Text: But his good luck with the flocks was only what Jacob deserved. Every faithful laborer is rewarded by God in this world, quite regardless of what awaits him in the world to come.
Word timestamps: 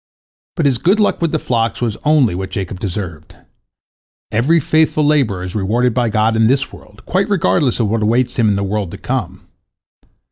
But 0.55 0.65
his 0.65 0.79
good 0.79 0.99
luck 0.99 1.21
with 1.21 1.31
the 1.31 1.37
flocks 1.37 1.79
was 1.79 1.95
only 2.03 2.33
what 2.33 2.49
Jacob 2.49 2.79
deserved. 2.79 3.35
Every 4.31 4.59
faithful 4.59 5.05
laborer 5.05 5.43
is 5.43 5.53
rewarded 5.53 5.93
by 5.93 6.09
God 6.09 6.35
in 6.35 6.47
this 6.47 6.73
world, 6.73 7.05
quite 7.05 7.29
regardless 7.29 7.79
of 7.79 7.87
what 7.87 8.01
awaits 8.01 8.37
him 8.37 8.47
in 8.49 8.55
the 8.55 8.63
world 8.63 8.89
to 8.89 8.97
come. 8.97 9.47